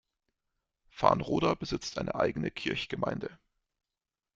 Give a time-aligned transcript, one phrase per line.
[0.89, 3.37] Farnroda besitzt eine eigene Kirchgemeinde.